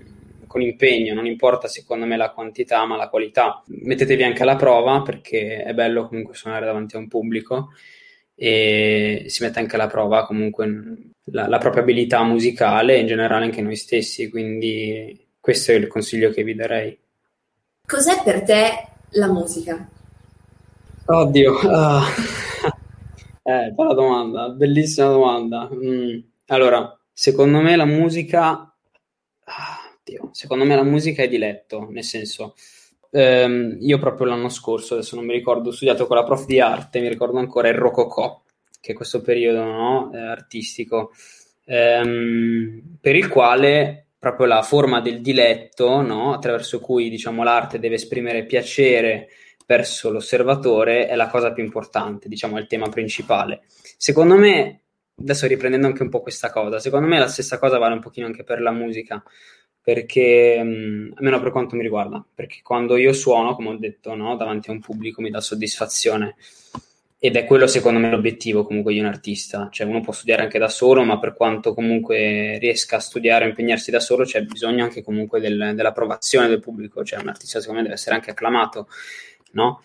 [0.56, 3.62] con impegno, non importa secondo me la quantità ma la qualità.
[3.66, 7.72] Mettetevi anche alla prova perché è bello comunque suonare davanti a un pubblico
[8.34, 13.44] e si mette anche alla prova comunque la, la, propria abilità musicale e in generale
[13.44, 16.98] anche noi stessi, quindi questo è il consiglio che vi darei.
[17.86, 19.86] Cos'è per te la musica?
[21.04, 22.00] Oddio, uh,
[23.50, 25.68] eh, bella domanda, bellissima domanda.
[25.72, 26.18] Mm.
[26.46, 28.74] Allora, secondo me la musica,
[30.16, 32.55] oddio, secondo me la musica è diletto, nel senso,
[33.11, 36.61] ehm, io proprio l'anno scorso, adesso non mi ricordo, ho studiato con la prof di
[36.61, 38.42] arte, mi ricordo ancora il Rococò,
[38.81, 41.12] che è questo periodo no, eh, artistico,
[41.66, 47.96] ehm, per il quale proprio la forma del diletto, no, attraverso cui diciamo, l'arte deve
[47.96, 49.29] esprimere piacere
[49.66, 53.62] verso l'osservatore, è la cosa più importante, diciamo, è il tema principale.
[53.96, 54.83] Secondo me,
[55.18, 58.26] adesso riprendendo anche un po' questa cosa, secondo me la stessa cosa vale un pochino
[58.26, 59.22] anche per la musica,
[59.87, 64.35] perché mh, almeno per quanto mi riguarda, perché quando io suono, come ho detto, no,
[64.35, 66.35] davanti a un pubblico mi dà soddisfazione.
[67.20, 70.59] Ed è quello secondo me l'obiettivo comunque di un artista, cioè uno può studiare anche
[70.59, 74.83] da solo, ma per quanto comunque riesca a studiare e impegnarsi da solo c'è bisogno
[74.83, 78.88] anche comunque del, dell'approvazione del pubblico, cioè un artista secondo me deve essere anche acclamato,
[79.53, 79.83] no?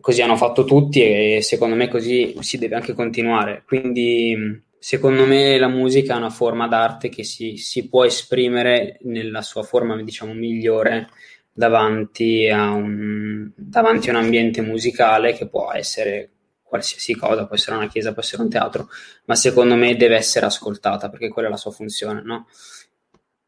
[0.00, 5.58] Così hanno fatto tutti e secondo me così si deve anche continuare, quindi secondo me
[5.58, 10.32] la musica è una forma d'arte che si, si può esprimere nella sua forma, diciamo,
[10.32, 11.08] migliore
[11.52, 16.30] davanti a, un, davanti a un ambiente musicale che può essere
[16.62, 18.88] qualsiasi cosa, può essere una chiesa, può essere un teatro,
[19.24, 22.46] ma secondo me deve essere ascoltata perché quella è la sua funzione, no?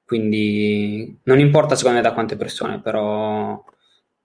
[0.04, 3.62] Quindi non importa secondo me da quante persone, però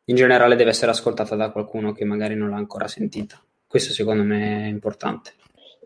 [0.05, 3.39] in generale deve essere ascoltata da qualcuno che magari non l'ha ancora sentita.
[3.67, 5.33] Questo secondo me è importante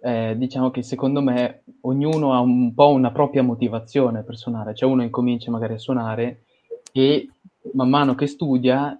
[0.02, 4.90] eh, diciamo che secondo me ognuno ha un po' una propria motivazione per suonare, cioè
[4.90, 6.44] uno incomincia magari a suonare
[6.92, 7.30] e
[7.74, 9.00] man mano che studia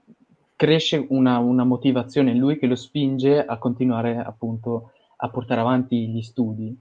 [0.56, 6.08] cresce una, una motivazione in lui che lo spinge a continuare appunto a portare avanti
[6.08, 6.78] gli studi.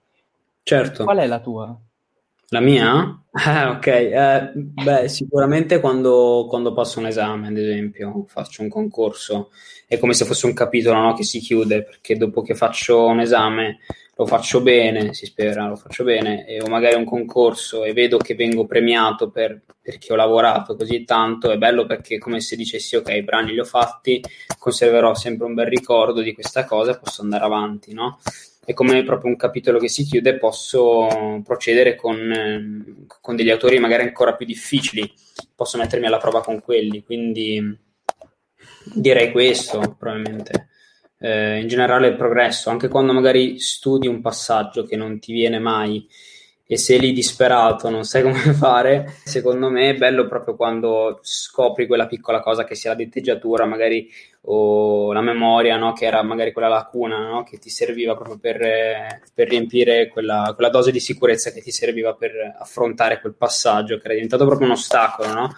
[0.62, 1.04] Certo.
[1.04, 1.78] Qual è la tua?
[2.50, 3.22] La mia?
[3.31, 3.87] Ah, ok.
[3.87, 9.50] Eh, beh, sicuramente quando, quando, passo un esame, ad esempio, faccio un concorso,
[9.87, 13.20] è come se fosse un capitolo no, che si chiude, perché dopo che faccio un
[13.20, 13.78] esame
[14.18, 18.16] lo faccio bene, si spera, lo faccio bene, e ho magari un concorso e vedo
[18.18, 22.96] che vengo premiato per, perché ho lavorato così tanto, è bello perché come se dicessi
[22.96, 24.20] ok, i brani li ho fatti,
[24.59, 28.18] conserverò sempre un bel ricordo di questa cosa e posso andare avanti, no?
[28.64, 34.02] e come proprio un capitolo che si chiude posso procedere con, con, degli autori magari
[34.02, 35.11] ancora più difficili,
[35.54, 37.78] posso mettermi alla prova con quelli, quindi
[38.92, 40.67] direi questo probabilmente.
[41.20, 45.59] Eh, in generale il progresso, anche quando magari studi un passaggio che non ti viene
[45.59, 46.07] mai
[46.70, 51.87] e sei lì disperato, non sai come fare, secondo me è bello proprio quando scopri
[51.87, 54.07] quella piccola cosa che sia la diteggiatura, magari
[54.50, 55.94] o la memoria, no?
[55.94, 57.42] che era magari quella lacuna no?
[57.42, 62.14] che ti serviva proprio per, per riempire quella, quella, dose di sicurezza che ti serviva
[62.14, 65.33] per affrontare quel passaggio che era diventato proprio un ostacolo.
[65.33, 65.54] No?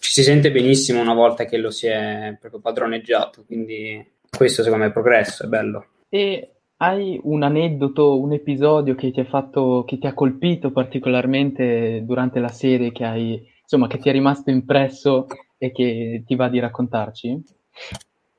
[0.00, 4.84] Ci si sente benissimo una volta che lo si è proprio padroneggiato, quindi questo secondo
[4.84, 5.86] me è progresso, è bello.
[6.08, 12.02] E hai un aneddoto, un episodio che ti ha fatto, che ti ha colpito particolarmente
[12.04, 15.26] durante la serie, che hai, insomma, che ti è rimasto impresso
[15.58, 17.42] e che ti va di raccontarci?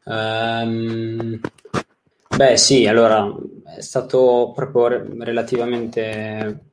[0.05, 1.39] Um,
[2.35, 3.31] beh, sì, allora
[3.77, 6.71] è stato proprio relativamente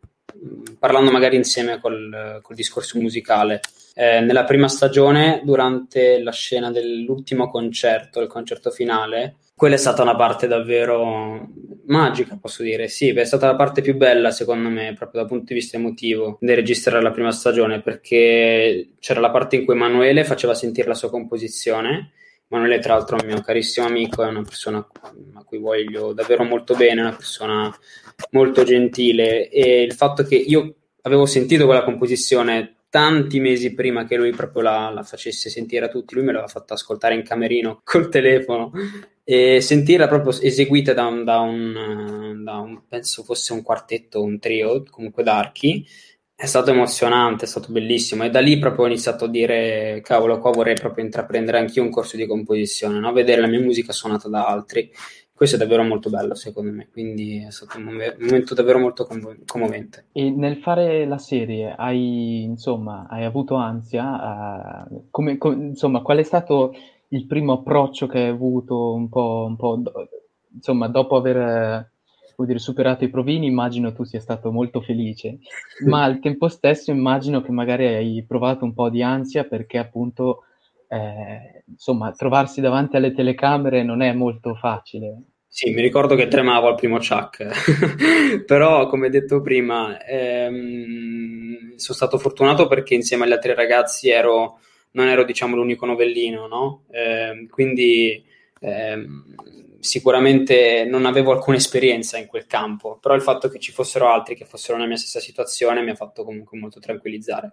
[0.79, 3.61] parlando magari insieme col, col discorso musicale.
[4.01, 10.03] Eh, nella prima stagione, durante la scena dell'ultimo concerto, il concerto finale, quella è stata
[10.03, 11.49] una parte davvero
[11.87, 12.87] magica, posso dire.
[12.87, 16.39] Sì, è stata la parte più bella, secondo me, proprio dal punto di vista emotivo,
[16.41, 20.95] di registrare la prima stagione, perché c'era la parte in cui Emanuele faceva sentire la
[20.95, 22.13] sua composizione.
[22.49, 26.45] Emanuele, tra l'altro, è un mio carissimo amico, è una persona a cui voglio davvero
[26.45, 27.77] molto bene, una persona
[28.31, 29.49] molto gentile.
[29.49, 30.73] E il fatto che io
[31.03, 35.89] avevo sentito quella composizione tanti mesi prima che lui proprio la, la, facesse sentire a
[35.89, 38.73] tutti, lui me l'aveva fatta ascoltare in camerino col telefono
[39.25, 44.39] e sentirla proprio eseguita da un, da un, da un penso fosse un quartetto, un
[44.39, 45.87] trio, comunque d'archi,
[46.35, 50.39] è stato emozionante, è stato bellissimo e da lì proprio ho iniziato a dire cavolo
[50.39, 53.13] qua vorrei proprio intraprendere anch'io un corso di composizione, no?
[53.13, 54.89] vedere la mia musica suonata da altri
[55.39, 59.07] questo è davvero molto bello secondo me, quindi è stato un, momento davvero molto
[59.47, 60.07] commovente.
[60.11, 64.87] E nel fare la serie hai, insomma, hai avuto ansia?
[64.91, 66.75] Uh, come, com, insomma, qual è stato
[67.11, 70.09] il primo approccio che hai avuto un po', un po' do,
[70.53, 71.89] insomma, dopo aver
[72.45, 75.39] dire, superato i provini, immagino tu sia stato molto felice,
[75.87, 80.43] ma al tempo stesso immagino che magari hai provato un po' di ansia perché appunto
[80.89, 85.23] eh, insomma, trovarsi davanti alle telecamere non è molto facile.
[85.51, 92.19] Sì, mi ricordo che tremavo al primo Chuck, però come detto prima, ehm, sono stato
[92.19, 94.61] fortunato perché insieme agli altri ragazzi ero,
[94.93, 96.85] non ero diciamo l'unico novellino, no?
[96.91, 98.23] Eh, quindi
[98.61, 99.35] ehm,
[99.81, 104.35] sicuramente non avevo alcuna esperienza in quel campo, però il fatto che ci fossero altri
[104.35, 107.53] che fossero nella mia stessa situazione mi ha fatto comunque molto tranquillizzare.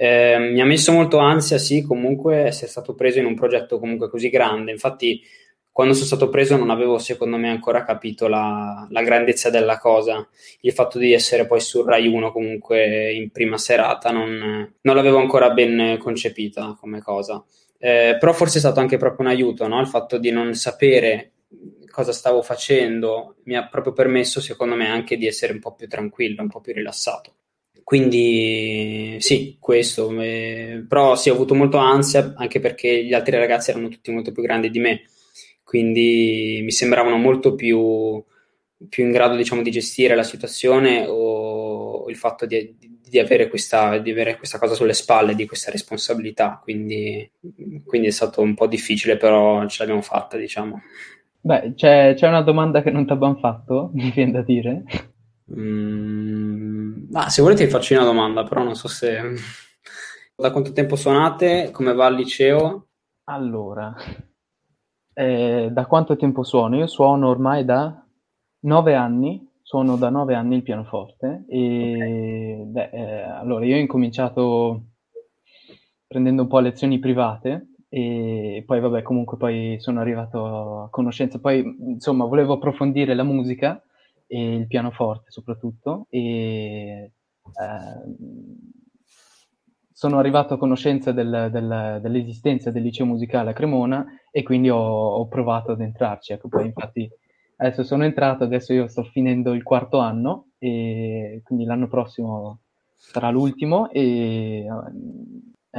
[0.00, 4.08] Eh, mi ha messo molto ansia, sì, comunque essere stato preso in un progetto comunque
[4.08, 4.70] così grande.
[4.70, 5.20] Infatti,
[5.72, 10.24] quando sono stato preso non avevo, secondo me, ancora capito la, la grandezza della cosa.
[10.60, 15.18] Il fatto di essere poi su Rai 1 comunque in prima serata non, non l'avevo
[15.18, 17.44] ancora ben concepita come cosa.
[17.76, 19.80] Eh, però forse è stato anche proprio un aiuto, no?
[19.80, 21.32] Il fatto di non sapere
[21.90, 25.88] cosa stavo facendo mi ha proprio permesso, secondo me, anche di essere un po' più
[25.88, 27.34] tranquillo, un po' più rilassato.
[27.88, 33.70] Quindi sì, questo, eh, però sì, ho avuto molto ansia anche perché gli altri ragazzi
[33.70, 35.04] erano tutti molto più grandi di me,
[35.64, 38.22] quindi mi sembravano molto più,
[38.90, 43.96] più in grado diciamo, di gestire la situazione o il fatto di, di, avere questa,
[43.96, 47.26] di, avere questa, cosa sulle spalle, di questa responsabilità, quindi,
[47.86, 50.82] quindi, è stato un po' difficile, però ce l'abbiamo fatta, diciamo.
[51.40, 54.82] Beh, c'è, c'è una domanda che non ti abbiamo fatto, mi viene da dire.
[55.56, 56.47] Mm,
[57.12, 59.20] ah, se volete vi faccio una domanda, però non so se...
[60.38, 61.72] Da quanto tempo suonate?
[61.72, 62.86] Come va al liceo?
[63.24, 63.92] Allora,
[65.12, 66.76] eh, da quanto tempo suono?
[66.76, 68.06] Io suono ormai da
[68.60, 72.64] nove anni, suono da nove anni il pianoforte e okay.
[72.66, 74.82] beh, eh, allora io ho incominciato
[76.06, 81.64] prendendo un po' lezioni private e poi vabbè comunque poi sono arrivato a conoscenza, poi
[81.80, 83.82] insomma volevo approfondire la musica
[84.28, 86.20] e il pianoforte soprattutto e
[87.00, 87.12] eh,
[89.90, 94.78] sono arrivato a conoscenza del, del, dell'esistenza del liceo musicale a Cremona e quindi ho,
[94.78, 96.32] ho, provato ad entrarci.
[96.34, 97.10] Ecco, poi infatti
[97.56, 102.60] adesso sono entrato, adesso io sto finendo il quarto anno e quindi l'anno prossimo
[102.94, 104.68] sarà l'ultimo e eh,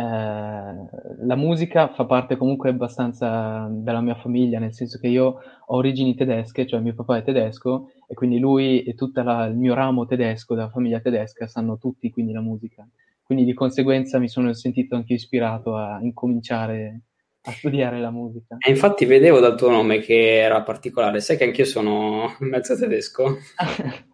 [0.02, 6.16] la musica fa parte comunque abbastanza della mia famiglia, nel senso che io ho origini
[6.16, 10.56] tedesche, cioè mio papà è tedesco e quindi lui e tutto il mio ramo tedesco
[10.56, 12.88] della famiglia tedesca sanno tutti quindi la musica.
[13.24, 17.02] Quindi di conseguenza mi sono sentito anche ispirato a incominciare
[17.44, 18.58] a studiare la musica.
[18.60, 23.38] E infatti vedevo dal tuo nome che era particolare, sai che anch'io sono mezzo tedesco?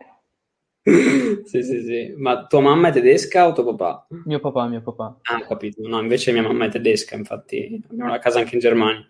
[0.86, 2.14] sì, sì, sì.
[2.16, 4.06] Ma tua mamma è tedesca o tuo papà?
[4.26, 5.18] Mio papà, mio papà.
[5.24, 5.82] Ah, ho capito.
[5.88, 9.04] No, invece mia mamma è tedesca, infatti abbiamo la casa anche in Germania.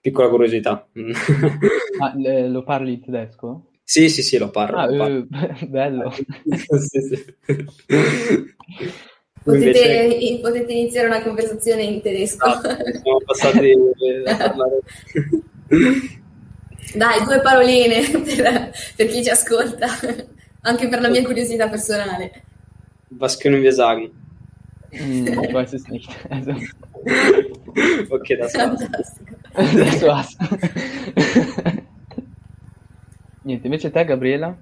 [0.00, 0.88] Piccola curiosità.
[2.00, 3.68] ah, le, lo parli in tedesco?
[3.84, 4.78] Sì, sì, sì, lo parlo.
[4.78, 5.26] Ah, lo parlo.
[5.30, 6.10] Uh, bello.
[6.90, 7.34] sì, sì.
[9.44, 10.40] Potete, invece...
[10.40, 12.46] potete, iniziare una conversazione in tedesco.
[12.46, 13.72] Ah, siamo passati
[14.24, 14.80] a parlare.
[16.94, 19.86] Dai, due paroline per, per chi ci ascolta
[20.62, 22.30] anche per la mia curiosità personale.
[23.10, 24.10] Was können wir sagen?
[24.90, 26.10] Hm, ich weiß es nicht.
[26.28, 26.54] Also.
[28.10, 28.80] Okay, das war's.
[29.54, 30.36] Das war's.
[33.44, 34.56] Niente, invece te Gabriela?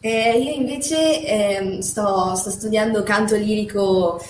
[0.00, 4.20] Eh, io invece eh, sto, sto, studiando canto lirico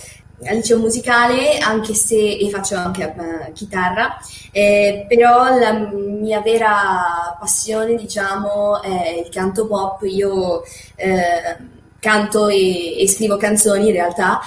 [0.45, 4.19] al liceo musicale, anche se e faccio anche uh, chitarra,
[4.53, 10.03] eh, però la mia vera passione, diciamo, è il canto pop.
[10.03, 10.63] Io
[10.97, 14.41] eh, canto e, e, scrivo canzoni in realtà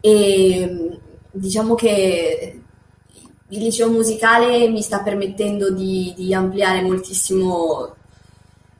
[0.00, 0.98] e
[1.30, 2.60] diciamo che
[3.48, 7.94] il liceo musicale mi sta permettendo di, di ampliare moltissimo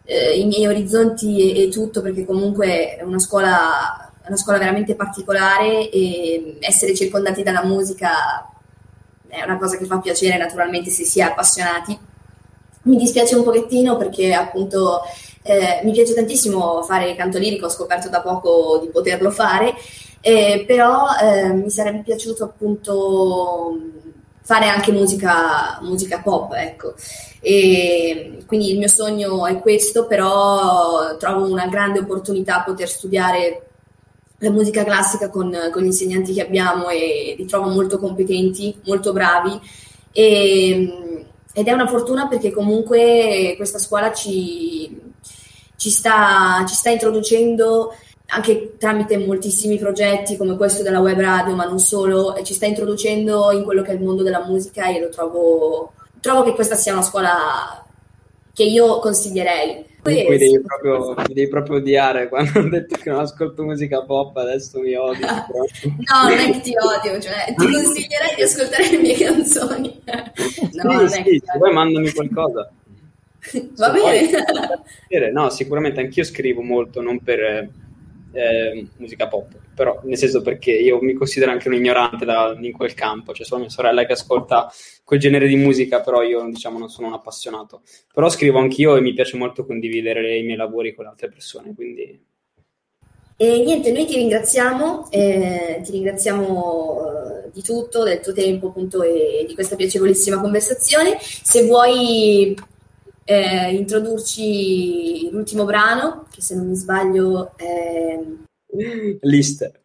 [0.05, 4.95] eh, i miei orizzonti e, e, tutto perché comunque è una scuola, una scuola veramente
[4.95, 8.51] particolare e essere circondati dalla musica
[9.29, 11.99] è una cosa che fa piacere naturalmente se si è appassionati.
[12.83, 15.03] Mi dispiace un pochettino perché appunto
[15.43, 19.74] eh, mi piace tantissimo fare canto lirico, ho scoperto da poco di poterlo fare,
[20.20, 23.79] eh, però eh, mi sarebbe piaciuto appunto
[24.43, 26.95] fare anche musica, musica pop, ecco.
[27.41, 33.66] E quindi il mio sogno è questo, però trovo una grande opportunità poter studiare
[34.39, 39.12] la musica classica con, con, gli insegnanti che abbiamo e li trovo molto competenti, molto
[39.12, 39.59] bravi
[40.12, 45.01] e, ed è una fortuna perché comunque questa scuola ci,
[45.76, 47.95] ci, sta, ci sta introducendo
[48.28, 53.53] anche tramite moltissimi progetti come questo della web radio, ma non solo, ci sta introducendo
[53.53, 56.93] in quello che è il mondo della musica e lo trovo, trovo che questa sia
[56.93, 57.84] una scuola
[58.53, 59.84] che io consiglierei.
[60.07, 64.37] Mi devi, proprio, mi devi proprio odiare quando ho detto che non ascolto musica pop,
[64.37, 65.27] adesso mi odio.
[65.27, 70.03] no, non è che ti odio, cioè ti consiglierei di ascoltare le mie canzoni.
[70.83, 72.71] No, sì, sì, poi mandami qualcosa.
[73.77, 75.31] Va bene.
[75.31, 77.69] no, sicuramente anch'io scrivo molto, non per
[78.33, 82.72] eh, musica pop, però nel senso perché io mi considero anche un ignorante da, in
[82.72, 84.72] quel campo, c'è solo mia sorella che ascolta
[85.05, 87.83] quel genere di musica, però io diciamo non sono un appassionato.
[88.12, 92.24] Però scrivo anch'io e mi piace molto condividere i miei lavori con altre persone, quindi...
[93.39, 99.03] E niente, noi ti ringraziamo, eh, ti ringraziamo eh, di tutto, del tuo tempo appunto
[99.03, 101.18] e di questa piacevolissima conversazione.
[101.20, 102.57] Se vuoi
[103.24, 108.18] eh, introdurci l'ultimo brano, che se non mi sbaglio è...
[109.20, 109.81] List.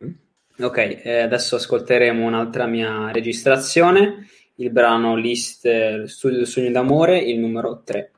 [0.59, 7.39] Ok, eh, adesso ascolteremo un'altra mia registrazione, il brano List Studio del Sogno d'Amore, il
[7.39, 8.11] numero 3.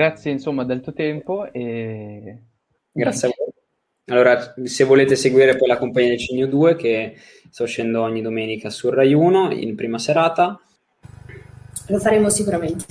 [0.00, 2.38] Grazie insomma del tuo tempo e...
[2.92, 3.52] Grazie a voi.
[4.06, 7.16] Allora, se volete seguire poi la compagnia del Cigno 2 che
[7.50, 10.58] sto uscendo ogni domenica su Rai 1 in prima serata.
[11.86, 12.84] Lo faremo sicuramente.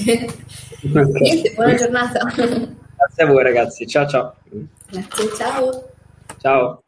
[0.84, 2.26] Niente, buona giornata.
[2.26, 4.36] Grazie a voi ragazzi, ciao ciao.
[4.90, 5.90] Grazie, ciao.
[6.38, 6.84] Ciao.